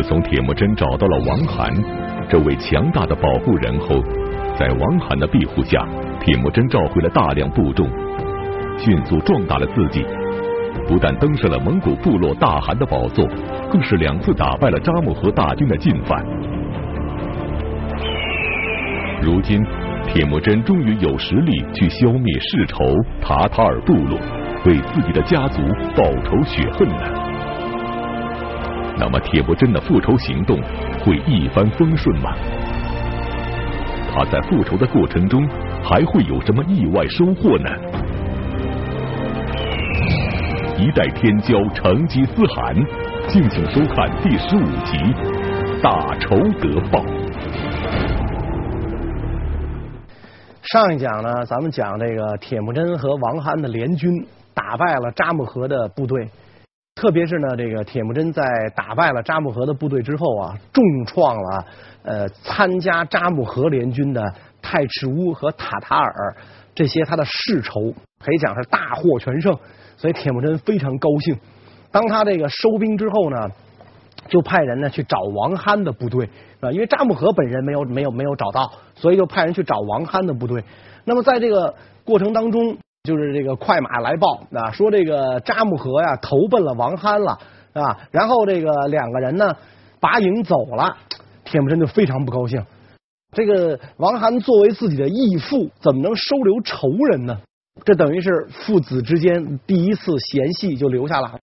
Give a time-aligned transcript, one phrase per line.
[0.00, 1.70] 自从铁木真找到了王罕
[2.26, 4.02] 这位强大的保护人后，
[4.58, 5.86] 在王罕的庇护下，
[6.24, 7.86] 铁木真召回了大量部众，
[8.78, 10.02] 迅速壮大了自己。
[10.88, 13.28] 不但登上了蒙古部落大汗的宝座，
[13.70, 16.24] 更是两次打败了扎木合大军的进犯。
[19.20, 19.62] 如今，
[20.06, 22.86] 铁木真终于有实力去消灭世仇
[23.20, 24.18] 塔塔尔部落，
[24.64, 25.60] 为自己的家族
[25.94, 27.19] 报仇雪恨了。
[29.00, 30.60] 那么，铁木真的复仇行动
[31.02, 32.36] 会一帆风顺吗？
[34.12, 35.48] 他在复仇的过程中
[35.82, 37.70] 还会有什么意外收获呢？
[40.76, 42.74] 一代天骄成吉思汗，
[43.28, 44.98] 敬请收看第十五集
[45.80, 47.00] 《大仇得报》。
[50.62, 56.28] 上一讲呢，咱们讲这个铁木真和王罕的联军打败了扎木合的部队，
[57.00, 58.42] 特别是呢，这个铁木真在
[58.76, 61.64] 打败了扎木合的部队之后啊，重创了
[62.02, 64.22] 呃参加扎木合联军的
[64.60, 66.36] 太赤乌和塔塔尔
[66.74, 69.56] 这些他的世仇，可以讲是大获全胜。
[69.96, 71.38] 所以铁木真非常高兴，
[71.90, 73.48] 当他这个收兵之后呢，
[74.28, 76.28] 就派人呢去找王罕的部队
[76.60, 80.62] 啊，因为扎木合本人没有没有没有找到，所以就派人去找王罕的部队。
[81.06, 87.38] 那么在这个过程当中，就是这个快马来报啊，说这个扎木合呀投奔了王罕了
[87.72, 89.56] 啊，然后这个两个人呢
[90.00, 90.96] 拔营走了，
[91.44, 92.64] 铁木真就非常不高兴。
[93.32, 97.38] 这个王罕作为自己的义父，怎么能收留仇人呢？
[97.84, 101.38] 这等于是父子之间第一次嫌隙就留下了，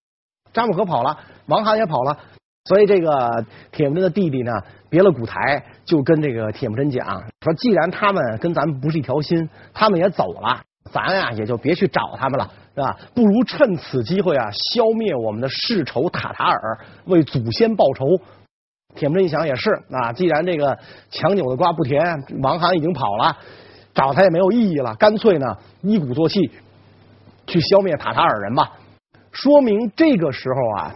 [0.53, 2.17] 扎木合跑了，王罕也跑了，
[2.65, 4.51] 所以这个铁木真的弟弟呢，
[4.89, 12.97] 别了古台就跟这个铁木真讲说，既然他们跟咱们不是一条心，他们也走了，咱呀也就别去找他们了，是吧？
[13.13, 18.05] 不如趁此机会啊，消灭我们的世仇塔塔尔，为祖先报仇。
[18.95, 20.77] 铁木真一想也是啊，既然这个
[21.11, 22.01] 强扭的瓜不甜，
[22.41, 23.37] 王罕已经跑了。
[23.93, 26.51] 找他也没有意义了，干脆呢一鼓作气
[27.47, 28.73] 去消灭塔塔尔人吧。
[29.31, 30.95] 说明这个时候啊，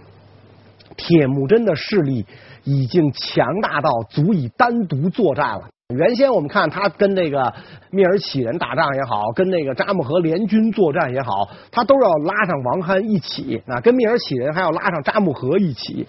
[0.97, 2.25] 铁木真的势力
[2.63, 5.67] 已经强大到足以单独作战了。
[5.95, 7.53] 原先我们看他跟那个
[7.91, 16.07] 蔑尔乞人打仗也好，跟那个扎木合联军作战也好，他都要拉上王罕一起啊，跟蔑尔乞人还要拉上扎木合一起。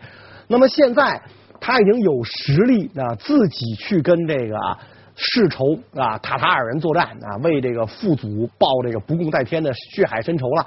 [0.48, 1.20] 那么现在
[1.60, 4.56] 他已经有实力啊，自己去跟这个。
[5.14, 10.66] 世仇啊，塔塔尔人作战啊，为这个父祖报这个不共戴天的血海深仇了。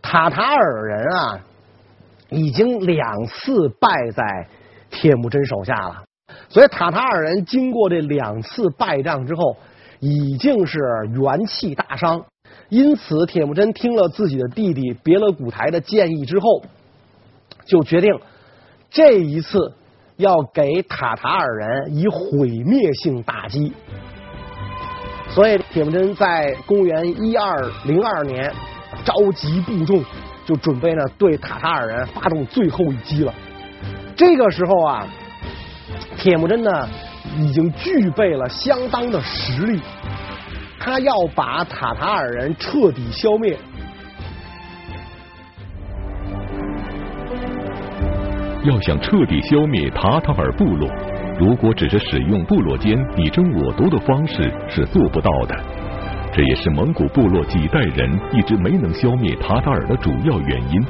[0.00, 1.38] 塔塔尔人啊，
[2.30, 4.48] 已经两次败在
[4.90, 6.02] 铁木真手下了，
[6.48, 9.56] 所以塔塔尔人经过这两次败仗之后，
[10.00, 10.80] 已经是
[11.14, 12.24] 元气大伤。
[12.68, 16.62] 因此，铁木真听了自己的弟弟别勒古台的建议之后，
[17.66, 18.20] 就决定
[18.90, 19.74] 这一次。
[20.18, 23.70] 要给塔塔尔人以毁灭性打击，
[25.28, 28.50] 所以铁木真在公元一二零二年
[29.04, 30.02] 召集部众，
[30.46, 33.34] 就准备呢对塔塔尔人发动最后一击了。
[34.16, 35.06] 这个时候啊，
[36.16, 36.88] 铁木真呢
[37.36, 39.80] 已经具备了相当的实力，
[40.78, 43.56] 他要把塔塔尔人彻底消灭。
[48.64, 50.90] 要想彻底消灭塔塔尔部落，
[51.38, 55.54] 如果只是使用部落间你争我夺的方式是做不到的。
[56.32, 60.84] 这也是蒙古部落几代人一直没能消灭塔塔尔的主要原因。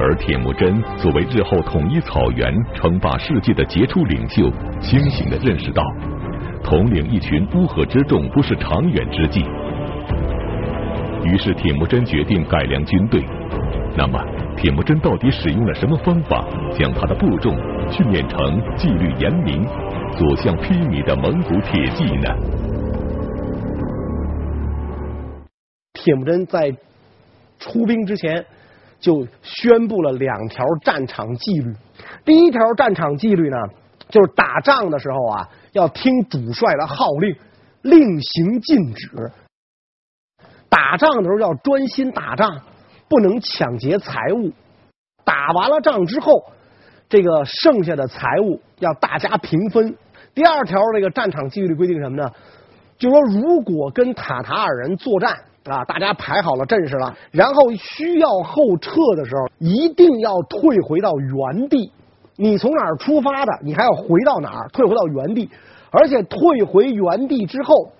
[0.00, 4.50] 而铁木真作为日后统一草原、称霸世界的杰出领袖，
[4.80, 5.82] 清醒地认识到，
[6.62, 9.40] 统领一群乌合之众不是长远之计。
[11.24, 13.22] 于是铁木真决定改良军队。
[13.96, 14.20] 那么。
[14.56, 16.46] 铁木真到底使用了什么方法，
[16.78, 17.52] 将他的部众
[17.90, 18.38] 训练成
[18.76, 19.66] 纪律严明、
[20.16, 22.30] 所向披靡的蒙古铁骑呢？
[25.92, 26.70] 铁木真在
[27.58, 28.46] 出兵之前
[29.04, 31.74] 就宣布了两条战场纪律。
[32.24, 33.56] 第一条战场纪律呢，
[34.08, 37.36] 就是打仗的时候啊，要听主帅的号令，
[37.82, 39.30] 令行禁止。
[40.70, 42.62] 打仗的时候要专心打仗。
[43.06, 44.50] 不能抢劫财物，
[45.24, 46.32] 打完了仗之后，
[47.08, 49.94] 这个剩下的财物要大家平分。
[50.34, 52.32] 第二条这个战场纪律规定什么呢？
[52.96, 61.90] 就说如果跟塔塔尔人作战啊，大家排好了阵势了，然后需要后撤的时候，一定要退回到原地。
[62.36, 65.48] 你从哪儿出发的，你还要回到哪儿，退回到原地，
[65.90, 67.92] 而且退回原地之后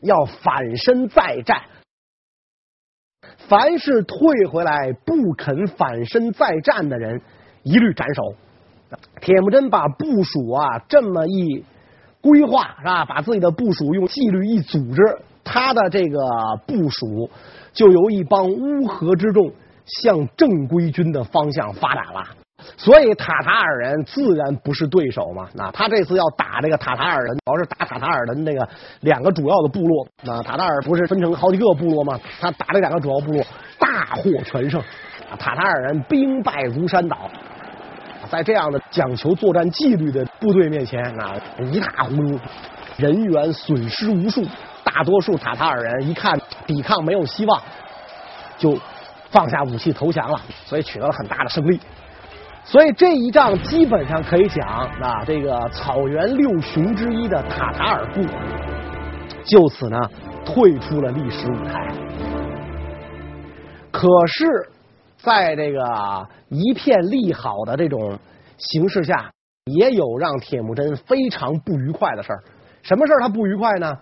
[0.00, 1.60] 要反身再战。
[3.48, 7.20] 凡是退回来不肯反身再战的人，
[7.62, 8.22] 一律斩首。
[9.20, 11.64] 铁木真把部署啊这么一
[12.20, 13.04] 规划是吧？
[13.04, 16.18] 把自己的部署用纪律一组织，他的这个
[16.66, 17.30] 部署
[17.72, 19.50] 就由一帮乌合之众
[19.86, 22.22] 向正规军的方向发展了。
[22.76, 25.48] 所以塔塔尔人自然不是对手嘛。
[25.54, 28.68] 那他这次要打这个塔塔尔人，主要是打塔塔尔人那个
[29.02, 30.06] 两个主要的部落。
[30.24, 32.18] 那塔塔尔不是分成好几个部落吗？
[32.40, 33.44] 他打这两个主要部落，
[33.78, 34.82] 大获全胜。
[35.38, 37.30] 塔塔尔人兵败如山倒。
[38.28, 41.36] 在这样的讲求作战纪律的部队面前，啊，
[41.70, 42.40] 一塌糊涂，
[42.96, 44.42] 人员损失无数。
[44.96, 47.62] 大多数塔塔尔人一看抵抗没有希望，
[48.56, 48.78] 就
[49.28, 51.78] 放下武器投降了，所以取得了很大的胜利。
[52.64, 58.22] 所以这一仗基本上可以讲啊，这个草原六雄之一的塔塔尔部
[59.44, 59.98] 就此呢
[60.46, 61.86] 退出了历史舞台。
[63.92, 64.46] 可是，
[65.18, 68.18] 在这个一片利好的这种
[68.56, 69.30] 形势下，
[69.66, 72.42] 也有让铁木真非常不愉快的事儿。
[72.82, 73.94] 什么事儿他不愉快呢？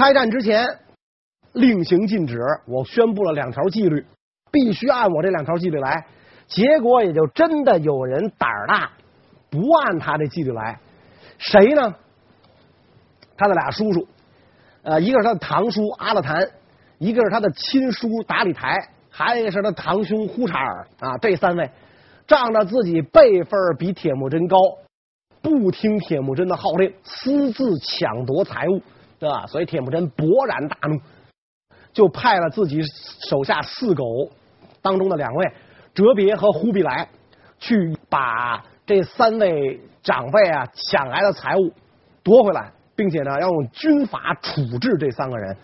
[0.00, 0.66] 开战之前
[1.52, 4.02] 令行禁止，我宣布了两条纪律，
[4.50, 6.06] 必须按我这两条纪律来。
[6.46, 8.92] 结果也就真的有人胆儿大，
[9.50, 10.80] 不按他这纪律来。
[11.36, 11.94] 谁呢？
[13.36, 14.08] 他的俩叔叔，
[14.84, 16.48] 呃，一个是他的堂叔阿勒坦，
[16.96, 18.78] 一个是他的亲叔达里台，
[19.10, 21.18] 还有一个是他堂兄呼查尔啊。
[21.18, 21.70] 这三位
[22.26, 24.56] 仗着自己辈分比铁木真高，
[25.42, 28.80] 不听铁木真的号令，私自抢夺财物，
[29.20, 29.46] 对吧？
[29.46, 30.98] 所以铁木真勃然大怒，
[31.92, 32.80] 就派了自己
[33.28, 34.04] 手下四狗
[34.80, 35.52] 当中的两位。
[35.92, 37.06] 哲别和忽必来
[37.58, 41.72] 去把这三位长辈啊抢来的财物
[42.22, 45.56] 夺回来，并且呢要用军法处置这三个人。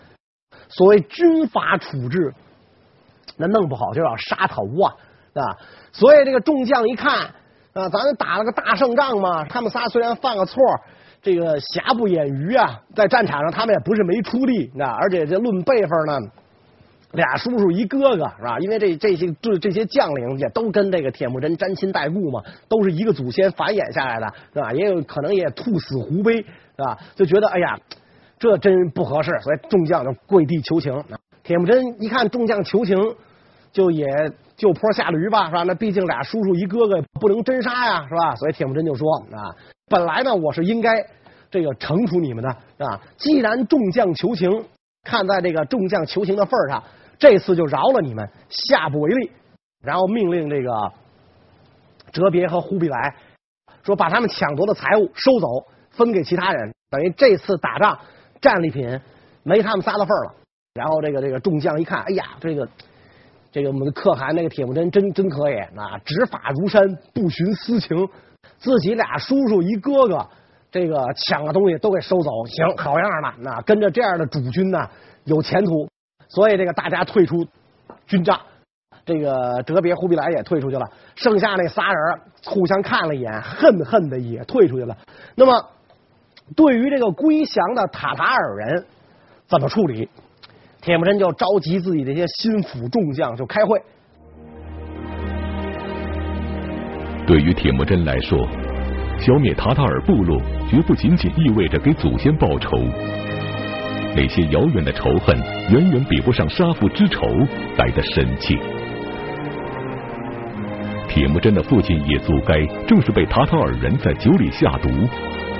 [0.69, 2.33] 所谓军法处置，
[3.37, 4.93] 那弄不好就要杀头啊，
[5.33, 5.57] 啊！
[5.93, 7.33] 所以这个众将一看
[7.73, 10.61] 啊，咱打了个大胜仗嘛，他们仨虽然犯了错，
[11.27, 16.17] 这个瑕不掩瑜啊，在战场上他们也不是没出力啊，而且这论辈分呢。
[17.11, 18.57] 俩叔叔一哥哥是吧？
[18.59, 24.71] 因为这这些这这些将领也都跟这个铁木真沾亲带故嘛，都是一个祖先繁衍下来的，是吧？
[24.71, 26.43] 也有可能也兔死狐悲，是
[26.77, 26.97] 吧？
[27.13, 27.77] 就觉得哎呀，
[28.39, 31.03] 这真不合适，所以众将就跪地求情。
[31.43, 32.97] 铁木真一看众将求情，
[33.73, 34.05] 就也
[34.57, 35.63] 就坡下驴吧，是吧？
[35.63, 38.35] 那毕竟俩叔叔一哥哥不能真杀呀，是吧？
[38.35, 39.55] 所以铁木真就说啊，
[39.87, 41.05] 本来呢我是应该
[41.49, 42.99] 这个惩处你们的，是吧？
[43.15, 44.65] 既然众将求情，
[45.03, 46.83] 看在这个众将求情的份上。
[47.19, 49.31] 这次就饶了你们，下不为例。
[49.83, 50.91] 然后命令这个
[52.11, 53.15] 哲别和忽必来
[53.81, 55.47] 说：“把他们抢夺的财物收走，
[55.89, 56.75] 分给其他人。
[56.91, 57.97] 等于这次打仗
[58.39, 59.01] 战利品
[59.41, 60.35] 没他们仨的份了。”
[60.75, 62.69] 然后这个这个众将一看，哎呀，这个
[63.57, 68.07] 这个我们的可汗那个铁木真真真可以啊，执法如山，不徇私情。
[68.59, 70.27] 自己俩叔叔一哥哥，
[70.69, 73.33] 这个抢个东西都给收走，行，好样的。
[73.39, 74.87] 那跟着这样的主君呢，
[75.23, 75.89] 有前途。
[76.27, 77.47] 所以这个大家退出
[78.05, 78.39] 军帐，
[79.03, 84.95] 这个哲别、忽必来也退出去了，剩下那仨人互相看了一眼，恨恨的也退出去了。
[85.33, 85.65] 那么，
[86.55, 88.85] 对于这个归降的塔塔尔人
[89.47, 90.07] 怎么处理？
[90.87, 93.77] 铁木真就召集自己这些心腹众将就开会。
[97.27, 98.47] 对于铁木真来说，
[99.19, 102.69] 消灭塔塔尔部落绝不仅仅意味着给祖先报仇。
[104.15, 105.37] 那些遥远的仇恨，
[105.73, 107.19] 远远比不上杀父之仇
[107.77, 108.57] 来的深切。
[111.09, 114.87] 铁木真的父亲也速该正是被塔塔尔人在酒里下毒，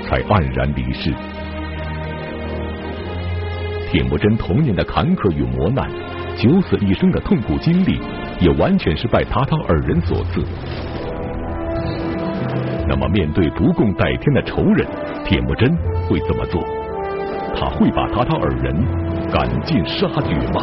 [0.06, 1.12] 才黯然离世。
[3.90, 5.88] 铁木真童年的坎坷与磨难，
[6.36, 7.98] 九死一生的痛苦经历，
[8.38, 10.44] 也完全是拜塔塔尔人所赐。
[12.86, 14.86] 那么，面对不共戴天的仇人，
[15.24, 15.74] 铁木真
[16.06, 16.62] 会怎么做？
[17.56, 18.76] 他会把塔塔尔人
[19.32, 20.60] 赶尽杀绝吗？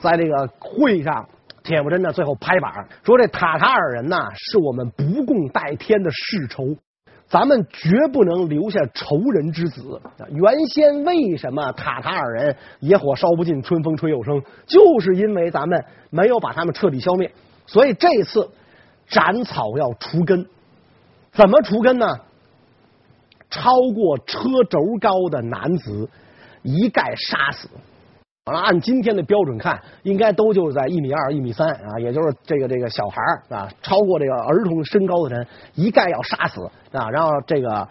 [0.00, 1.28] 在这个会上，
[1.64, 2.72] 铁木真呢最后拍板
[3.02, 6.76] 说：“这塔塔尔人呐，是我们不共戴天的世仇，
[7.34, 10.00] 咱们绝不能留下仇人之子。
[10.30, 17.32] 原先为什么塔塔尔人野火烧不尽，春风吹又生，就是因为咱们没有把他们彻底消灭。
[17.66, 18.48] 所以这次
[19.08, 20.46] 斩草要除根，
[21.32, 22.06] 怎么除根呢？”
[23.50, 26.08] 超过车轴高的男子
[26.62, 27.68] 一概杀死。
[28.46, 36.60] 完了，按今天的标准看，应该都就是在一米二、一米三啊，也就是这个这个小孩啊，超过这个儿童身高的人，一概要杀死
[36.92, 37.08] 啊。
[37.08, 37.88] 然后这个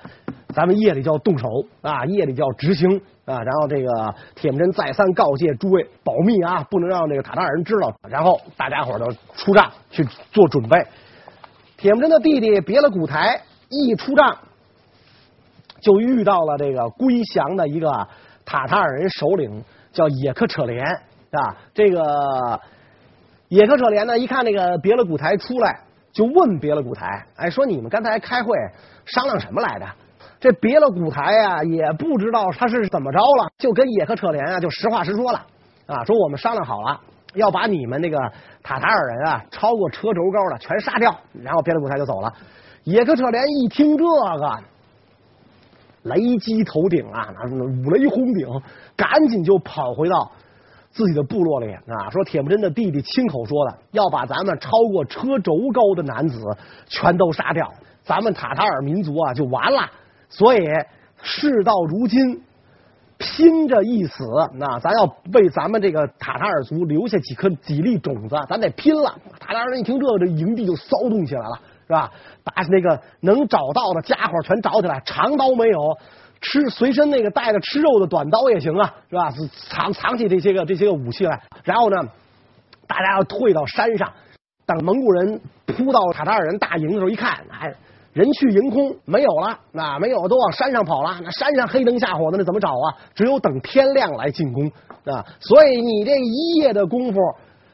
[0.54, 1.48] 咱们夜里叫动手
[1.82, 3.42] 啊，夜里叫执行啊。
[3.42, 7.92] 然后这个铁木真再三告诫诸位保密啊，不能让这个塔塔尔人知道。
[8.08, 10.78] 然后大家伙儿都出战去做准备。
[11.78, 14.38] 铁木真的弟弟别了古台一出帐，
[15.82, 17.90] 就遇到了这个归降的一个
[18.46, 21.56] 塔塔尔人首领，叫野克扯连啊。
[21.74, 22.60] 这个
[23.48, 25.80] 野克扯连呢，一看那个别了古台出来，
[26.12, 28.58] 就问别了古台：“哎，说你们刚才开会
[29.06, 29.86] 商量什么来着？”
[30.42, 35.46] 这别了古台呀，也不知道他是怎么着了，就跟野克扯连啊，就实话实说了
[35.86, 37.00] 啊，说我们商量好了，
[37.36, 38.18] 要把你们那个
[38.62, 41.16] 塔塔尔人啊，超过车轴高的全杀掉。
[41.42, 42.34] 然后别了古台就走了。
[42.84, 44.73] 野克扯连一听这个。
[46.04, 48.48] 雷击头顶啊，那五雷轰顶，
[48.96, 50.32] 赶紧就跑回到
[50.92, 56.40] 自己的部落里啊，说铁木真的弟弟亲口说的，要把咱们超过车轴高的男子
[56.88, 59.90] 全都杀掉，咱们塔塔尔民族啊就完了。
[60.30, 60.66] 所以
[61.22, 62.42] 事到如今，
[63.18, 69.16] 拼着一死，那咱要为咱们这个塔塔尔族留下几颗几粒种子，咱得拼了。
[69.40, 71.60] 塔塔尔人一听这，这营地就骚动起来了。
[71.94, 72.12] 是吧？
[72.44, 75.96] 把那个能找到的家伙全找起来，长刀没有，
[76.42, 79.32] 吃随身那个带着吃肉的短刀也行啊，是吧？
[79.70, 81.98] 藏藏起这些个这些个武器来，然后呢，
[82.88, 84.12] 大家要退到山上，
[84.66, 87.72] 等蒙古人扑到塔塔尔人大营的时候，一看，哎，
[88.14, 92.98] 人去营空，没有了，那没有都往山上跑了，那山上黑灯瞎火的，那怎么找啊？
[93.14, 94.66] 只有等天亮来进攻
[95.06, 95.24] 啊！
[95.40, 97.20] 所以你这一夜的功夫。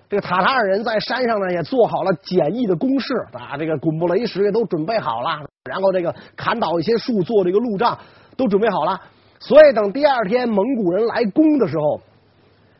[0.09, 5.29] 这个塔塔尔人在山上呢，也做好了简易的工事啊，这个滚木雷石也都准备好了，
[5.69, 7.97] 然后这个砍倒一些树做这个路障
[8.35, 8.99] 都准备好了，
[9.39, 12.01] 所以等第二天蒙古人来攻的时候。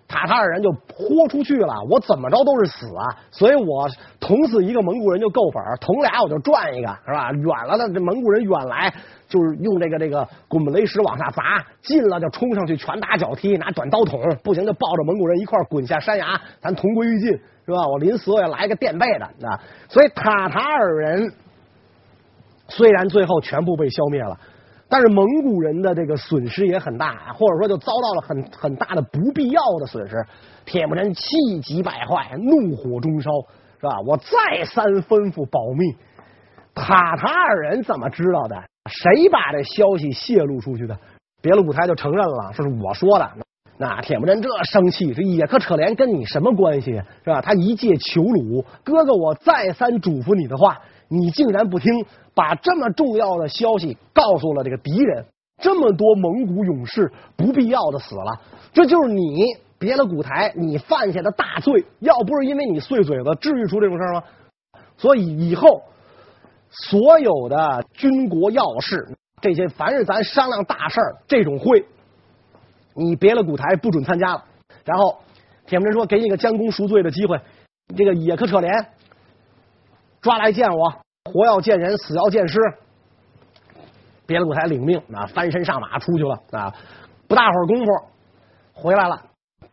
[0.10, 3.88] 塔塔尔人就豁出去了，我怎么着都是死啊，所以我
[4.20, 7.32] 捅死一个蒙古人就够本儿，捅俩我就赚一个，是吧？
[7.32, 8.92] 远了的这蒙古人远来
[9.28, 17.86] 就是用这个这个滚雷石往下砸，近了就冲上去拳打脚踢，拿短刀捅，不行就抱着蒙古人一块滚下山崖，咱同归于尽，是吧？
[17.88, 19.62] 我临死我也来个垫背的啊！
[19.88, 21.32] 所以塔塔尔人
[22.68, 24.36] 虽然最后全部被消灭了。
[24.90, 30.26] 但是蒙古人的这个损失也很大，或者说就遭到了很很大的不必要的损失。
[30.66, 31.22] 铁木真气
[31.62, 33.30] 急败坏，怒火中烧，
[33.80, 34.00] 是吧？
[34.08, 35.96] 我再三吩咐保密。
[36.74, 38.56] 塔塔尔人怎么知道的？
[38.90, 40.98] 谁把这消息泄露出去的？
[41.42, 43.30] 别了古台就承认了，说是我说的。
[43.78, 46.94] 那铁木真这生气，这野克扯连跟你什么关系？
[47.24, 47.42] 是吧？
[47.42, 50.80] 他一介囚虏，哥哥我再三嘱咐你的话，
[51.10, 52.06] 你竟然不听。
[52.36, 55.26] 把这么重要的消息告诉了这个敌人，
[55.62, 58.40] 这么多蒙古勇士不必要的死了，
[58.72, 59.44] 这就是你
[59.78, 61.84] 别了古台你犯下的大罪。
[62.00, 64.24] 要不是因为你碎嘴子，至于出这种事吗？
[64.96, 65.82] 所以以后
[66.70, 69.10] 所有的军国要事，
[69.42, 71.86] 这些凡是咱商量大事儿这种会，
[72.94, 74.46] 你别了古台不准参加了。
[74.86, 75.18] 然后
[75.68, 77.38] 铁木真说：“给你个将功赎罪的机会，
[77.98, 78.74] 这个野克扯连
[80.22, 80.94] 抓来见我。”
[81.32, 82.60] 活要见人，死要见尸。
[84.26, 86.74] 别的舞台领命啊，翻身上马出去了啊！
[87.28, 87.92] 不大会儿功夫
[88.74, 89.22] 回来了，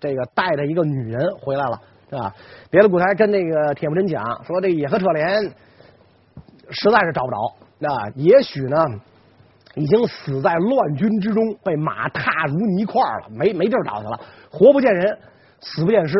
[0.00, 1.80] 这个带着一个女人回来了
[2.18, 2.34] 啊！
[2.68, 5.42] 别的舞台跟那个铁木真讲说：“这野克扯连
[6.70, 8.76] 实在是找不着啊，也许呢
[9.76, 15.18] 已经死在乱军之中，被马踏如泥块了，没没地儿找去了，活不见人，
[15.60, 16.18] 死不见尸。”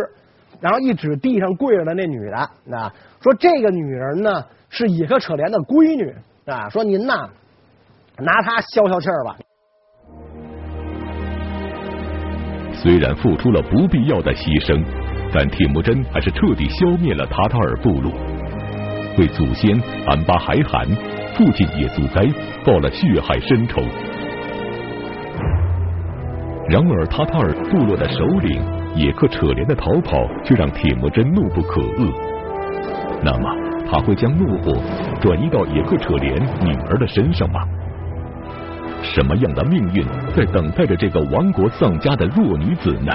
[0.58, 2.36] 然后一指地上跪着的那女的
[2.78, 2.94] 啊，
[3.26, 4.30] 说：“这个女人呢？”
[4.70, 6.14] 是野克扯连的闺女
[6.44, 7.28] 啊，说您呐，
[8.18, 9.36] 拿她消消气儿吧。
[12.72, 14.84] 虽然付出了不必要的牺牲，
[15.32, 18.12] 但铁木真还是彻底消灭了塔塔尔部落，
[19.18, 20.86] 为祖先安巴还汗、
[21.34, 22.22] 父亲野足灾
[22.64, 23.80] 报了血海深仇。
[26.68, 28.62] 然而，塔塔尔部落的首领
[28.94, 32.35] 野克扯连的逃跑，却让铁木真怒不可遏。
[33.22, 33.66] 那么。
[33.88, 34.72] 他会将怒火
[35.20, 37.60] 转移到野克扯连女儿的身上吗？
[39.00, 40.04] 什么样的命运
[40.34, 43.12] 在等待着这个亡国丧家的弱女子呢？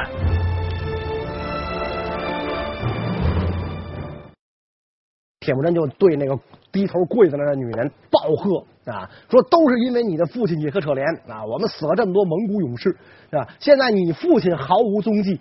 [5.41, 6.39] 铁木真就对那个
[6.71, 12.95] 低头跪在那的女人暴喝啊，说都是因为你的父亲野克扯连啊，我们死了这么多蒙古勇士
[13.29, 13.45] 是吧？
[13.59, 15.37] 现在你父亲毫无踪迹，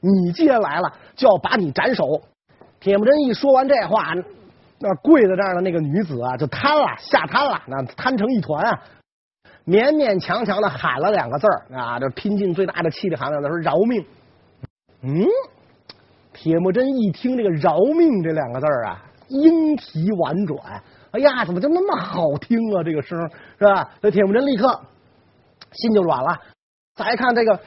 [0.00, 2.22] 你既然来了，就要把你斩首。
[2.80, 4.14] 铁木真一说完这话。
[4.82, 8.80] 那跪在这儿的那个女子啊，就瘫了，吓瘫了，那瘫成一团啊，
[9.66, 14.02] 勉勉强强的喊了两个字儿啊，就拼尽最大的气力喊了，他说饶命。
[15.02, 15.26] 嗯，
[16.32, 22.82] 铁木真一听这个饶命这两个字儿啊，音体婉转，哎呀，怎么就那么好听啊？
[22.82, 23.18] 这个声
[23.58, 23.90] 是吧？
[24.00, 24.80] 这铁木真立刻
[25.72, 26.40] 心就软了。
[26.94, 27.60] 再看这个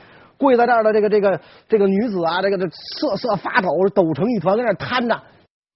[0.43, 5.19] 跪在这儿的这个这个这个女子啊，这个这瑟瑟发抖，抖成一团，在那瘫着。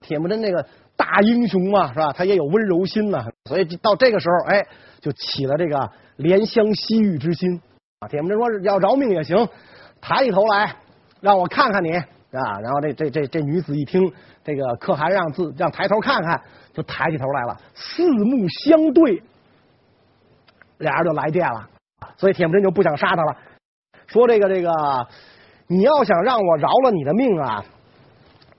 [0.01, 0.65] 铁木真那个。
[0.97, 2.11] 大英雄嘛，是吧？
[2.11, 4.65] 他也有温柔心呐，所以到这个时候，哎，
[4.99, 5.77] 就起了这个
[6.17, 7.61] 怜香惜玉之心
[7.99, 8.07] 啊。
[8.07, 9.47] 铁木真说要饶命也行，
[10.01, 10.75] 抬起头来
[11.21, 12.59] 让我看看你啊。
[12.63, 14.11] 然后这这这这女子一听
[14.43, 16.41] 这个可汗让自让抬头看看，
[16.73, 19.21] 就抬起头来了，四目相对，
[20.79, 21.69] 俩人就来电了。
[22.17, 23.37] 所以铁木真就不想杀他了，
[24.07, 24.71] 说这个这个，
[25.67, 27.63] 你要想让我饶了你的命啊。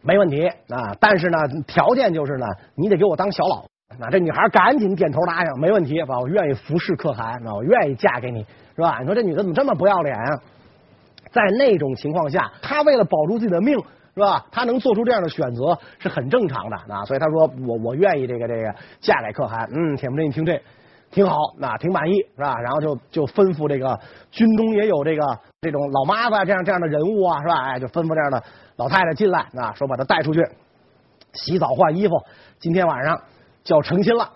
[0.01, 3.69] 没问题啊，但是呢，条件就是呢，你得给我当小老婆。
[3.99, 8.99] 那这女孩赶紧点头答应，没问题，我愿意服侍可汗，我愿意嫁给你，是吧？
[9.01, 10.39] 你说这女的怎么这么不要脸啊？
[11.33, 13.77] 在那种情况下，她为了保住自己的命，
[14.15, 14.47] 是吧？
[14.53, 17.05] 她能做出这样的选择是很正常的啊。
[17.05, 19.69] 所以她说我我愿意这个这个嫁给可汗。
[19.73, 20.61] 嗯，铁木真一听这
[21.11, 22.55] 挺好，那挺满意，是吧？
[22.61, 23.99] 然后就就吩咐这个
[24.31, 27.55] 军中也有这个这种老妈子这样这样的人物啊，是吧？
[27.65, 28.43] 哎，就吩咐这样的。
[28.77, 30.41] 老太太进来啊，说把她带出去
[31.33, 32.15] 洗澡换衣服，
[32.61, 33.21] 今天晚上
[33.65, 34.31] 就要成亲了。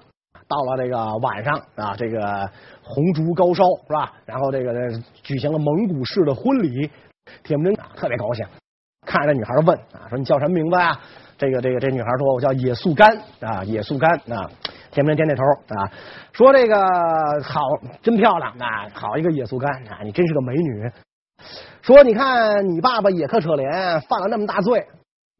[0.48, 2.50] 到了这个晚上啊，这个
[2.82, 4.12] 红烛高烧是吧？
[4.26, 4.72] 然后这个
[5.22, 6.90] 举行了蒙古式的婚礼，
[7.44, 8.44] 铁木真特别高兴，
[9.04, 10.98] 看着这女孩问啊，说你叫什么名字啊？
[11.36, 14.48] 这个这个这女孩说，我叫野素干啊，野素干啊。
[14.92, 15.42] 铁木真点点头
[15.74, 15.90] 啊，
[16.32, 16.76] 说这个
[17.42, 17.60] 好，
[18.02, 20.90] 真漂亮啊，好一个野素干啊，你真是个美女。
[21.80, 24.86] 说，你看你爸爸也可可怜，犯了那么大罪，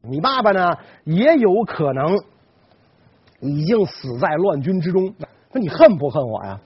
[0.09, 2.17] 你爸爸呢也有可能
[3.39, 5.13] 已经死在乱军之中。
[5.51, 6.59] 那你恨不恨我呀？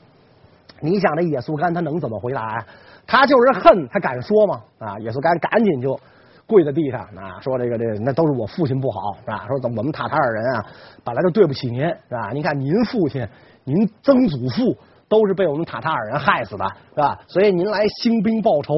[0.80, 2.66] 你想这野素干他能怎么回答呀？
[3.06, 4.62] 他就是恨，他敢说吗？
[4.80, 6.00] 啊，野素干赶紧就
[6.48, 9.46] 跪在地上啊，说这个这个，那都是我父亲不好，是吧？
[9.48, 10.66] 说怎么我们塔塔尔人啊，
[11.04, 12.32] 本来就对不起您，是吧？
[12.32, 13.28] 您看您父亲、
[13.66, 14.76] 您曾祖父
[15.10, 17.20] 都是被我们塔塔尔人害死的，是吧？
[17.28, 18.74] 所以您来兴兵报仇。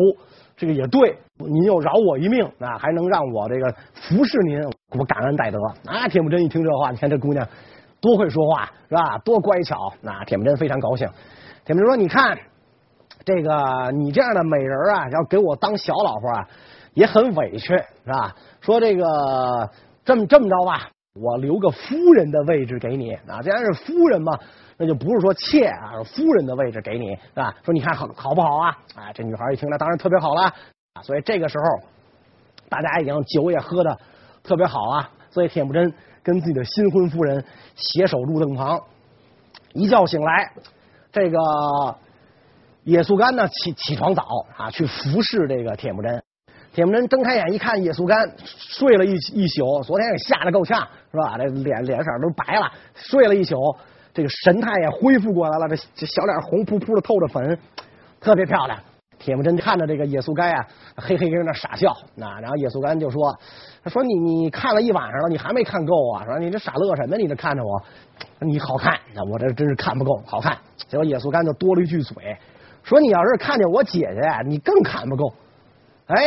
[0.57, 4.61] 这个也对，您又饶我一命啊，还能让我这个服侍您，
[4.97, 6.05] 我感恩戴德啊。
[6.09, 7.47] 铁木真一听这话，你看这姑娘
[8.01, 9.17] 多会说话是吧？
[9.19, 9.93] 多乖巧。
[10.01, 11.07] 那铁木真非常高兴。
[11.63, 12.37] 铁木真说：“你看
[13.23, 16.47] 这个你这样的美人啊，要给我当小老婆啊，
[16.99, 18.35] 也很委屈是吧？
[18.59, 19.69] 说这个
[20.03, 23.41] 这么这么着吧，我留个夫人的位置给你啊。
[23.41, 24.37] 既然是夫人嘛，
[24.75, 27.55] 那就不是说妾啊，夫人的位置给你是吧？
[27.63, 28.77] 说你看好好不好啊？
[28.95, 30.53] 啊，这女孩一听，那当然特别好了。
[31.01, 31.87] 所以这个时候，
[32.67, 33.97] 大家已经酒也喝的
[34.43, 35.09] 特别好啊。
[35.31, 38.77] 所以铁木真跟自己的新婚夫人携手入洞房，
[39.71, 40.51] 一觉醒来，
[41.13, 41.39] 这个
[42.83, 44.25] 野素干呢起起床早
[44.57, 46.21] 啊，去服侍这个铁木真。
[46.71, 50.79] 铁木真睁开眼一看，野素干睡了一一宿，昨天也吓得够呛，
[51.11, 51.37] 是吧？
[51.37, 53.55] 这脸脸色都白了，睡了一宿。
[54.13, 57.57] 这个神态也恢复过来了，这这小脸红扑扑的透着粉，
[58.19, 58.77] 特别漂亮。
[59.17, 61.95] 铁木真看着这个野素干啊，嘿嘿跟那傻笑。
[62.15, 63.35] 那然后野素干就说
[63.83, 66.23] ：“他说你你看了一晚上了，你还没看够啊？
[66.25, 67.17] 说你这傻乐什么？
[67.17, 67.81] 你这看着我，
[68.39, 68.97] 你好看，
[69.29, 72.37] 我这真是看不够，好看。”结果野素干就多了一句嘴，
[72.83, 75.33] 说：“你要是看见我姐姐，你更看不够。”
[76.07, 76.17] 哎。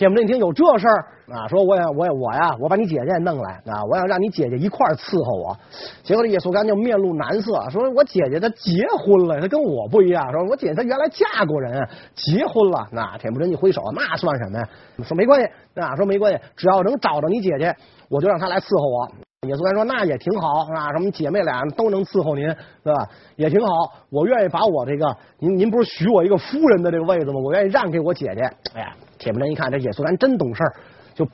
[0.00, 5.54] 铁木真一听有这事儿啊，说我也我也我呀，我把你姐姐也弄来啊，我想让你姐姐一块儿伺候我。
[6.02, 10.32] 结果这野素干就面露难色，说我姐姐她结婚了，她跟我不一样。
[10.32, 12.88] 说我姐姐她原来嫁过人，结婚了。
[12.92, 14.66] 那铁木真一挥手，那算什么呀？
[15.04, 15.46] 说没关系
[15.78, 17.76] 啊，说没关系，只要能找着你姐姐，
[18.08, 19.06] 我就让她来伺候我。
[19.46, 23.06] 野素干说那也挺好啊，什么姐妹俩都能伺候您，是吧？
[23.36, 23.68] 也挺好，
[24.08, 27.38] 我愿意把我这个您您不是许我一个夫人的这个位子吗？
[27.44, 28.40] 我愿意让给我姐姐。
[28.72, 28.96] 哎呀。
[29.20, 30.72] 铁木真一看这野素干真懂事儿，
[31.14, 31.24] 就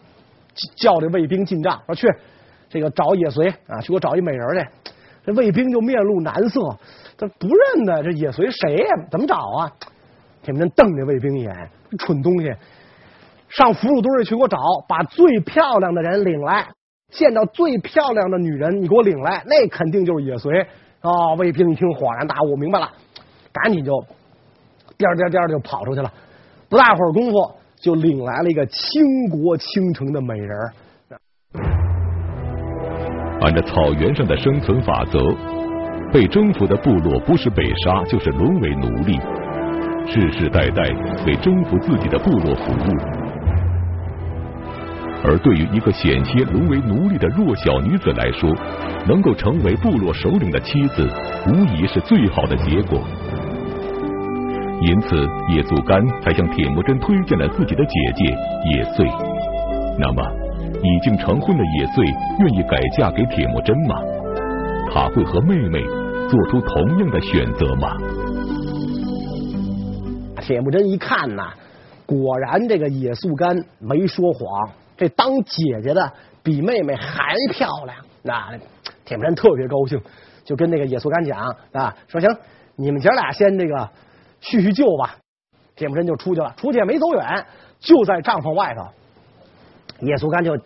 [0.76, 2.08] 叫这卫兵进帐，说去
[2.68, 4.92] 这个找野随啊，去给我找一美人去。
[5.24, 6.60] 这卫兵就面露难色，
[7.16, 9.06] 他不认得这野随谁呀？
[9.10, 9.70] 怎么找啊？
[10.42, 12.52] 铁木真瞪这卫兵一眼，蠢东西，
[13.48, 16.68] 上俘虏堆里去给我找，把最漂亮的人领来，
[17.10, 20.60] 见到最漂亮的女人，你给我领来，那肯定就是野随
[21.00, 21.34] 啊。
[21.38, 22.90] 卫兵一听恍然大悟，明白了，
[23.52, 23.92] 赶紧就
[24.98, 26.12] 颠颠颠就跑出去了，
[26.68, 27.54] 不大会儿功夫。
[27.86, 30.50] 就领来了一个倾国倾城的美人。
[33.40, 35.20] 按照草原上的生存法则，
[36.12, 39.20] 被征服的部落不是被杀，就是沦为奴隶，
[40.04, 40.82] 世世代代
[41.28, 42.90] 为征服自己的部落服务。
[45.22, 48.52] 而对于一个险些沦为奴隶的弱小女子来说，
[49.06, 51.08] 能够成为部落首领的妻子，
[51.46, 53.00] 无疑是最好的结果。
[54.82, 55.16] 因此，
[55.48, 58.24] 野素干才向铁木真推荐了自己的姐姐
[58.72, 59.06] 野遂。
[59.98, 60.22] 那么，
[60.82, 62.04] 已经成婚的野遂
[62.40, 63.96] 愿意改嫁给铁木真吗？
[64.92, 65.82] 她会和妹妹
[66.28, 67.96] 做出同样的选择吗？
[70.42, 71.54] 铁木真一看呐，
[72.04, 76.12] 果然这个野素干没说谎，这当姐姐的
[76.42, 78.52] 比妹妹还漂亮那
[79.04, 80.00] 铁木真特别高兴，
[80.44, 81.40] 就跟那个野速干讲
[81.72, 82.28] 啊，说行，
[82.76, 83.88] 你们姐俩先这个
[84.48, 85.16] 叙叙旧吧。
[85.74, 87.46] 铁木真就出去了，出去也没走远，
[87.80, 88.86] 就在帐篷外头，
[90.00, 90.56] 野速干就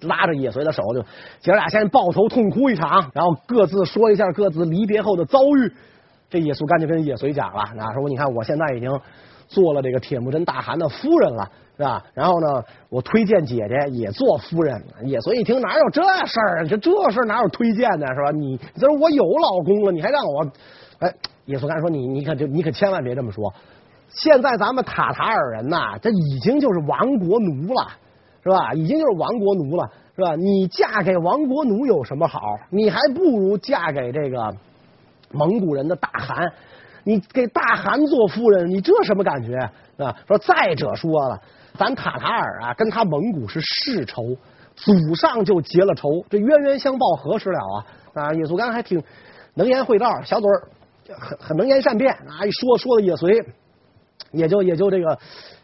[0.00, 1.02] 拉着野随的手，就
[1.40, 5.72] 姐俩先抱头痛哭一场，然后各自说一下各自离别后的遭遇。
[6.28, 8.90] 这野速干就跟野随讲了，啊，说你看我现在已经
[9.46, 11.48] 做了这个铁木真大汗的夫人了。
[11.78, 12.04] 是吧？
[12.12, 14.82] 然后呢，我推荐姐姐也做夫人。
[15.04, 16.66] 野随一听，哪有这事儿？
[16.66, 18.06] 这这事儿哪有推荐的？
[18.08, 18.32] 是吧？
[18.32, 20.44] 你这我有老公了，你还让我？
[20.98, 21.14] 哎，
[21.48, 23.50] 野速干说你你可就你可千万别这么说。
[24.10, 27.88] 现在咱们塔塔尔人呐，这已经就是亡国奴了，
[28.42, 28.74] 是吧？
[28.74, 30.36] 已经就是亡国奴了，是吧？
[30.36, 32.38] 你嫁给亡国奴有什么好？
[32.68, 34.54] 你还不如嫁给这个
[35.30, 36.52] 蒙古人的大汗。
[37.02, 39.58] 你给大汗做夫人，你这什么感觉？
[39.96, 40.14] 是吧？
[40.26, 41.40] 说再者说了。
[41.78, 44.36] 咱塔塔尔啊，跟他蒙古是世仇，
[44.74, 48.22] 祖上就结了仇，这冤冤相报何时了啊？
[48.22, 49.02] 啊，野速干还挺
[49.54, 50.68] 能言会道，小嘴儿
[51.16, 53.44] 很很能言善辩啊，一说说的野随
[54.32, 55.18] 也就也就这个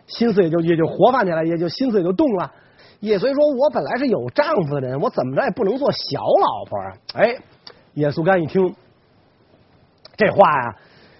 [0.07, 2.51] 心思也就也就活泛起来，也就心思也就动了。
[3.01, 7.37] 野随说：“我本来是有丈夫的人，我怎么着也不能做小老婆啊？”哎，
[7.93, 8.75] 野速干一听
[10.17, 10.77] 这话呀。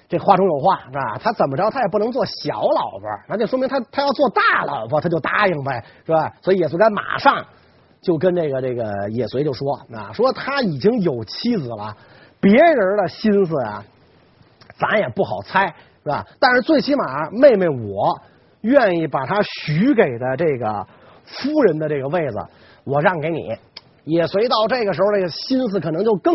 [0.07, 1.19] 这话中有话是吧？
[1.19, 6.33] 他怎么着，他也不能做小老婆，那就说明他他要做大老婆，他就答应呗，是吧？
[6.43, 7.45] 所以野速干马上
[8.01, 11.97] 就跟这个这个野随就说啊，说他已经有妻子了，
[12.39, 13.85] 别人的心思啊，
[14.79, 15.67] 咱也不好猜，
[16.03, 16.27] 是吧？
[16.39, 18.19] 但是最起码妹妹我
[18.63, 20.87] 愿意把她许给的这个
[21.25, 22.37] 夫人的这个位子，
[22.85, 23.57] 我让给你。
[24.05, 26.35] 也随到这个时候，这个心思可能就更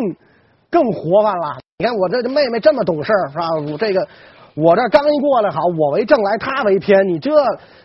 [0.71, 1.55] 更活泛了。
[1.77, 3.47] 你看我这妹妹这么懂事是吧？
[3.71, 4.07] 我这个
[4.55, 7.29] 我这刚一过来好，我为正来，她为偏，你这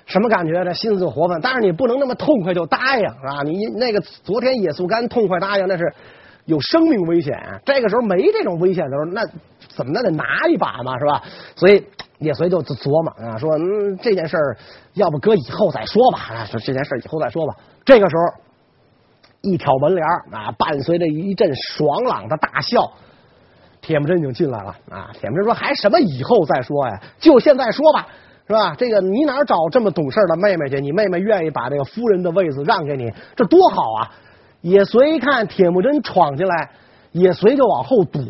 [0.07, 0.65] 什么感觉？
[0.65, 3.43] 这心思就活泛，但是你不能那么痛快就答应是吧？
[3.45, 5.93] 你那个昨天野速干痛快答应，那是
[6.47, 7.39] 有生命危险。
[7.67, 9.23] 这个时候没这种危险的时候，那
[9.77, 11.23] 怎么那得拿一把嘛是吧？
[11.57, 11.85] 所以
[12.19, 14.57] 野随就琢磨啊，说嗯这件事儿
[14.95, 17.55] 要不搁以后再说吧，啊说这件事以后再说吧。
[17.85, 18.23] 这个时候
[19.43, 22.91] 一挑门帘啊，伴随着一阵爽朗的大笑。
[23.81, 25.11] 铁木真已经进来了啊！
[25.13, 26.99] 铁木真说：“还什么以后再说呀？
[27.19, 28.07] 就现在说吧，
[28.47, 28.75] 是吧？
[28.79, 30.81] 这个你哪找这么懂事的妹妹去？
[30.81, 34.11] 你妹妹愿意把这个夫人的位子让给你，这多好啊！”
[34.63, 36.71] 也随看铁木真闯进来，
[37.15, 38.21] 野随就往后躲，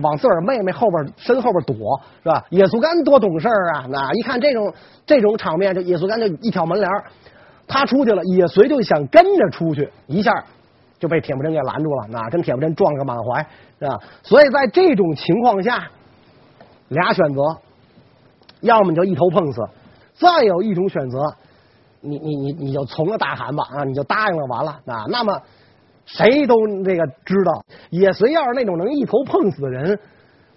[0.00, 2.42] 往自个儿妹妹后边身后边躲，是吧？
[2.48, 3.84] 野速干多懂事啊！
[3.90, 4.72] 那一看这种
[5.04, 6.90] 这种场面，就野速干就一挑门帘，
[7.68, 10.32] 他出去了，野随就想跟着出去，一下
[10.98, 13.46] 就被铁木真给拦住了，那跟铁木真撞个满怀。
[13.78, 13.98] 是吧？
[14.22, 15.88] 所以在这种情况下，
[16.88, 17.42] 俩选择，
[18.62, 19.60] 要么你就一头碰死，
[20.14, 21.18] 再有一种选择，
[22.00, 25.04] 你你你你就从了大汗吧啊，你就答应了完了啊。
[25.10, 25.42] 那么
[26.12, 29.98] 谁都那个知道，野随要是那种能一头碰死的人，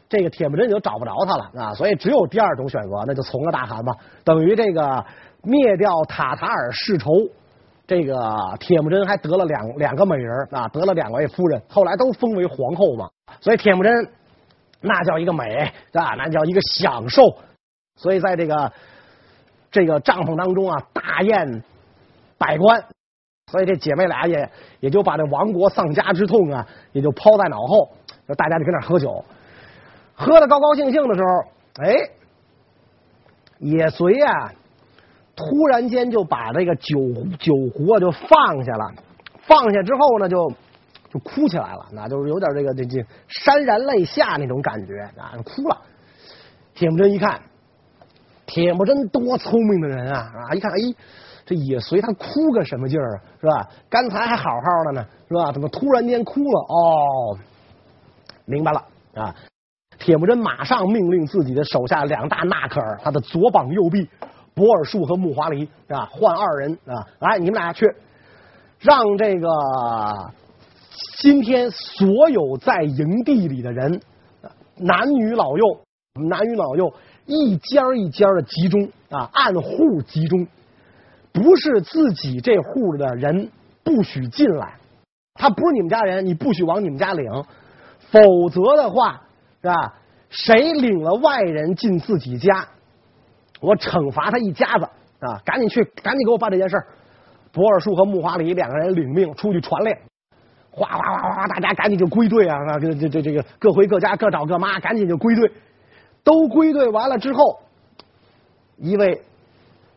[0.10, 1.74] 这个铁木真就找不着他了啊。
[1.74, 5.06] 所以只有第二种选择，那就从了大汗吧，等于这个
[5.44, 7.12] 灭掉塔塔尔世仇。
[7.86, 13.10] 这个铁木真还得了两两个美人啊，得了两位夫人，后来都封为皇后嘛。
[13.42, 13.94] 所以铁木真
[14.80, 15.54] 那叫一个美
[15.92, 17.22] 啊，那叫一个享受。
[17.96, 18.72] 所以在这个
[19.70, 21.64] 这个帐篷当中啊，大宴
[22.38, 22.84] 百官。
[23.54, 27.92] 所以这姐妹俩也也就把这亡国丧家之痛啊，也就抛在脑后，
[28.28, 29.24] 就大家就跟那喝酒，
[30.16, 31.30] 喝的高高兴兴的时候，
[31.84, 31.94] 哎，
[33.60, 34.54] 也随啊。
[35.36, 36.98] 突然间就把这个酒
[37.40, 38.92] 酒壶啊就放下了，
[39.42, 40.52] 放下之后呢就
[41.12, 42.98] 就哭起来了，那就是有点这个这这
[43.30, 45.78] 潸然泪下那种感觉啊，哭了。
[46.74, 47.40] 铁木真一看，
[48.48, 50.54] 铁木真多聪明的人啊啊！
[50.54, 50.78] 一看，哎，
[51.46, 53.22] 这野随他哭个什么劲儿啊？
[53.42, 53.70] 是吧？
[53.90, 55.52] 刚才还好好的呢，是吧？
[55.52, 56.60] 怎么突然间哭了？
[56.70, 57.38] 哦，
[58.46, 58.84] 明白了
[59.16, 59.36] 啊！
[60.00, 64.10] 铁木真马上命令自己的手下两大纳克尔，他的左膀右臂。
[64.56, 67.92] 博尔术和木华黎啊，换二人啊，来，你们俩去，
[68.78, 69.50] 让这个
[71.18, 74.00] 今天所有在营地里的人，
[74.76, 75.66] 男女老幼，
[76.30, 76.94] 男女老幼
[77.26, 80.46] 一家一家的集中啊，按户集中，
[81.34, 83.50] 不是自己这户的人
[83.84, 84.76] 不许进来，
[85.34, 87.26] 他不是你们家人，你不许往你们家领，
[88.12, 89.24] 否则的话
[89.62, 89.94] 是吧？
[90.30, 92.68] 谁领了外人进自己家？
[93.60, 94.84] 我惩罚他一家子
[95.20, 95.40] 啊！
[95.46, 96.76] 赶紧去，赶紧给我办这件事。
[97.52, 99.96] 博尔术和木华黎两个人领命出去传令，
[100.70, 102.58] 哗哗哗哗，大家赶紧就归队啊！
[102.80, 105.52] 这这这这个各回各家，各找各妈，赶紧就归队。
[106.24, 107.60] 都归队完了之后，
[108.78, 109.22] 一位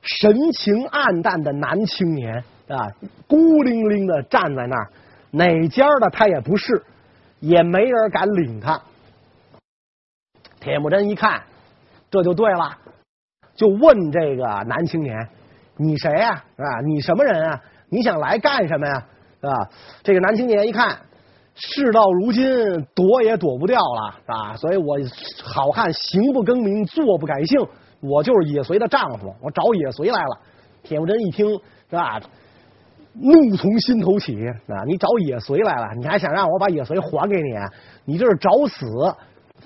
[0.07, 2.37] 神情黯淡的男青年
[2.69, 2.89] 啊，
[3.27, 4.91] 孤零零的站在那儿，
[5.33, 6.81] 哪家的他也不是，
[7.41, 8.81] 也没人敢领他。
[10.61, 11.43] 铁木真一看，
[12.11, 12.79] 这就对了，
[13.55, 15.29] 就问这个男青年
[15.77, 16.45] ：“你谁呀？
[16.57, 17.61] 啊，你什么人啊？
[17.89, 19.05] 你想来干什么呀？”
[19.43, 19.69] 啊，
[20.03, 20.99] 这个男青年一看，
[21.55, 22.45] 事到如今，
[22.95, 24.97] 躲也躲不掉了，啊，所以我
[25.43, 27.61] 好汉行不更名，坐不改姓，
[28.01, 30.39] 我就是野随的丈夫，我找野随来了。
[30.83, 31.49] 铁木真一听，
[31.91, 32.21] 是吧？
[33.19, 34.37] 怒从心头起
[34.69, 34.85] 啊！
[34.87, 37.51] 你找野随来了，你还想让我把野随还给你？
[38.05, 38.87] 你这是找死！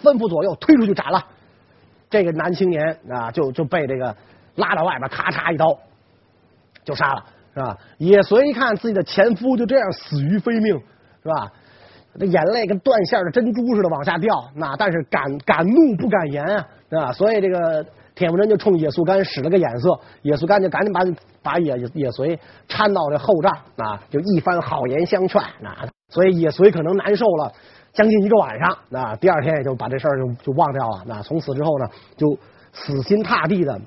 [0.03, 1.27] 吩咐左右推出去斩了。
[2.09, 4.17] 这个男青年啊，就就被这个
[4.55, 5.67] 拉到外边，咔嚓一刀
[6.85, 7.77] 就杀了，是吧？
[7.99, 10.81] 野随一看自己的前夫就这样死于非命，
[11.23, 11.53] 是吧？
[12.19, 17.13] 这眼泪跟断线的珍珠似的往下掉，那但是敢敢怒不敢言啊，是吧？
[17.13, 17.85] 所以这个。
[18.21, 21.01] 铁木真就冲野速干使了个眼色，野速干就赶紧把
[21.43, 27.51] 把野野随搀到这后帐啊，就一番好言相劝啊，所以野随可能难受了
[27.95, 31.03] 将近一个晚上啊，第二天也就把这事儿就就忘掉了。
[31.07, 31.87] 那从此之后呢，
[32.19, 32.37] 就
[32.75, 33.81] 死心塌地的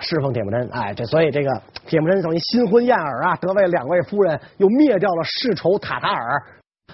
[0.00, 0.66] 侍奉铁木真。
[0.72, 6.42] 哎，这所以这个铁木真等于新婚燕尔啊，得为两位夫人，又灭掉了世仇塔塔尔，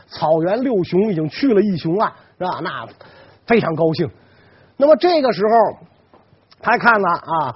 [0.09, 2.59] 草原六雄已经去了一雄了，是吧？
[2.65, 2.85] 那
[3.47, 4.11] 非常高兴。
[4.77, 5.87] 那么这个时候。
[6.67, 7.55] 他看了啊，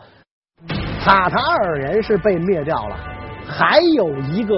[1.05, 2.97] 塔塔尔人是被灭掉了，
[3.45, 4.55] 还有一个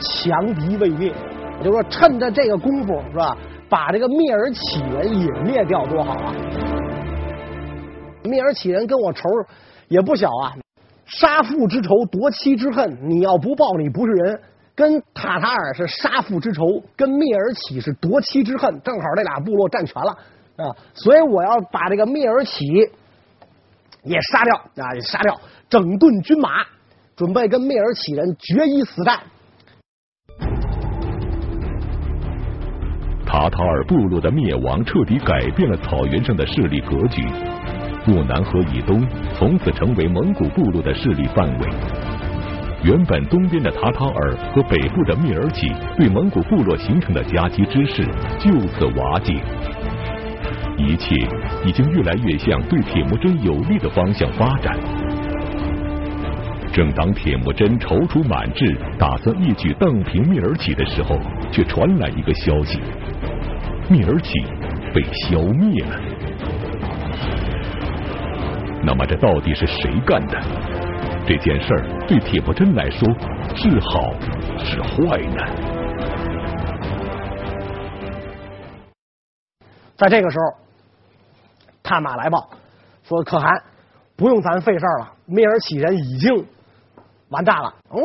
[0.00, 1.12] 强敌未灭，
[1.58, 3.36] 也就是说，趁着这个功夫是吧，
[3.68, 6.32] 把这个蔑尔乞人也灭掉多好啊！
[8.24, 9.28] 蔑尔乞人跟我仇
[9.88, 10.56] 也不小啊，
[11.04, 14.40] 杀父之仇，夺妻之恨，你要不报，你不是人。
[14.74, 20.16] 跟塔塔尔是杀父之仇，跟蔑尔乞是夺妻之恨，正好这俩部落占全了
[20.56, 22.64] 啊，所以我要把这个蔑尔乞。
[24.04, 24.94] 也杀掉啊！
[24.94, 26.48] 也杀掉，整顿军马，
[27.16, 29.20] 准备跟蔑尔乞人决一死战。
[33.24, 37.22] 塔塔尔部落的灭亡彻底改变了草原上的势力格局，
[38.06, 41.68] 漠南河以东从此成为蒙古部落的势力范围。
[42.84, 48.04] 原本东边的塔塔尔和北部的蔑尔乞对蒙古部落形成的夹击之势
[48.40, 49.40] 就此瓦解。
[50.82, 51.14] 一切
[51.64, 54.76] 已经越来越向对铁木真有利的方向发展。
[56.72, 61.18] 正当铁木真踌躇满志，打算一举荡平蔑尔乞的时候，
[61.50, 62.80] 却传来一个消息：
[63.90, 64.32] 蔑尔乞
[64.94, 66.00] 被消灭了。
[68.82, 70.40] 那么，这到底是谁干的？
[71.26, 73.06] 这件事儿对铁木真来说
[73.54, 74.12] 是好
[74.58, 75.44] 是坏呢？
[79.94, 80.61] 在这个时候。
[81.92, 82.48] 探马来报
[83.06, 83.62] 说：“可汗，
[84.16, 86.46] 不用咱费事儿了，蔑尔乞人已经
[87.28, 88.00] 完蛋了。”嗯，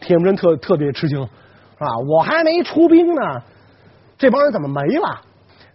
[0.00, 1.88] 铁木真特特别吃惊，是吧？
[2.08, 3.42] 我还没出兵呢，
[4.16, 5.20] 这帮人怎么没了？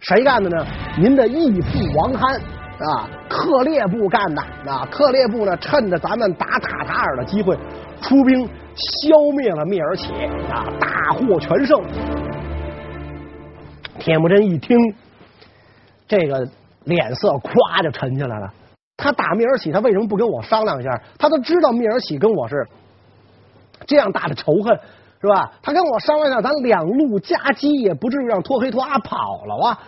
[0.00, 0.66] 谁干的呢？
[0.98, 2.40] 您的义父王憨
[2.80, 4.84] 啊，克烈部干的啊！
[4.90, 7.56] 克烈部呢，趁着咱们打塔塔尔的机会，
[8.02, 10.12] 出兵消灭了蔑尔乞
[10.50, 11.80] 啊，大获全胜。
[14.00, 14.76] 铁木真一听
[16.08, 16.48] 这个。
[16.88, 18.52] 脸色咵就沉下来了。
[18.96, 20.90] 他打蔑尔乞，他为什么不跟我商量一下？
[21.18, 22.66] 他都知道蔑尔乞跟我是
[23.86, 24.76] 这样大的仇恨，
[25.20, 25.52] 是吧？
[25.62, 29.78] 他跟我商量一下，咱两路夹击，也不至于让托黑托阿跑了啊。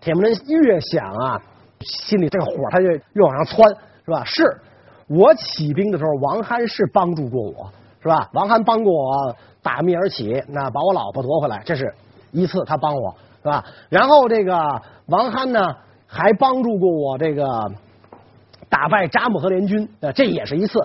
[0.00, 1.42] 铁木真越想啊，
[1.80, 3.68] 心里这个火他就越往上窜，
[4.06, 4.24] 是吧？
[4.24, 4.42] 是
[5.08, 7.70] 我起兵的时候，王憨是帮助过我，
[8.00, 8.30] 是吧？
[8.32, 11.92] 王憨帮过我打蔑尔乞，那把我老婆夺回来，这是
[12.30, 13.64] 一次他帮我，是吧？
[13.90, 15.76] 然后这个王憨呢？
[16.08, 17.46] 还帮助过我这个
[18.68, 20.80] 打败扎木合联军，呃，这也是一次。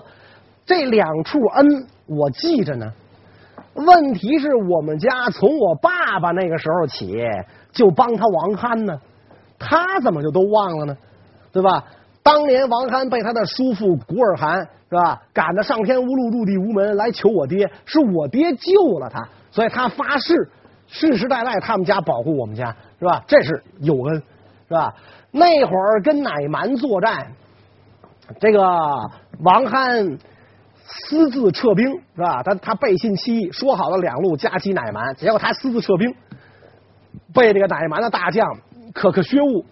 [0.66, 1.66] 这两处恩
[2.06, 2.92] 我记着呢。
[3.74, 7.16] 问题是我们家从我爸爸那个时候起
[7.72, 9.00] 就帮他王憨呢，
[9.58, 10.96] 他怎么就都忘了呢？
[11.50, 11.84] 对吧？
[12.22, 20.48] 当年王憨被他的叔父古尔汗是吧赶得上天无路入地无门来求我爹，是我爹救了他，所以他发誓
[20.86, 23.24] 世世代代他们家保护我们家是吧？
[23.26, 24.22] 这是有恩。
[24.74, 24.94] 是吧？
[25.30, 27.28] 那会儿跟乃蛮作战，
[28.40, 28.60] 这个
[29.40, 30.18] 王憨
[30.84, 32.42] 私自撤兵，是吧？
[32.42, 36.12] 他他背信弃义，说好了两路夹击乃蛮，结果他私自撤兵，
[37.32, 38.58] 被这个乃蛮的大将
[38.92, 39.64] 可可薛兀。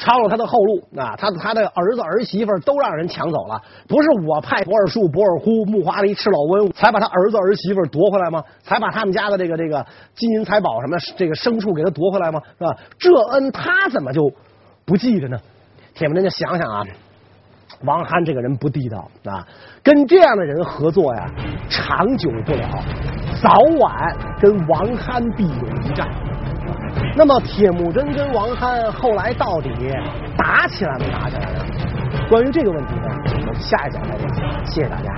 [0.00, 1.14] 抄了他的后路啊！
[1.18, 8.42] 他他的儿子儿媳妇都让人抢走了，不是我派博尔术、博尔忽、木华黎、赤老温才把他儿子儿媳妇夺回来吗？
[8.62, 9.84] 才把他们家的这个这个
[10.14, 12.40] 金银财宝什么这个牲畜给他夺回来吗？
[12.58, 12.74] 是吧？
[12.98, 14.32] 这恩他怎么就
[14.86, 15.38] 不记得呢？
[15.92, 16.82] 铁木真就想想啊，
[17.84, 19.46] 王憨这个人不地道啊，
[19.82, 21.30] 跟这样的人合作呀，
[21.68, 22.66] 长久不了，
[23.42, 26.08] 早晚跟王憨必有一战。
[27.22, 29.70] 那么铁木真跟王憨后来到底
[30.38, 31.66] 打起来没打起来呢？
[32.30, 33.08] 关于这个问题呢，
[33.40, 34.64] 我们下一讲再讲。
[34.64, 35.12] 谢谢大家。